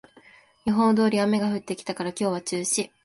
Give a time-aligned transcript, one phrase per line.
[0.65, 2.89] 予報通り雨が降ってきたから今日は中止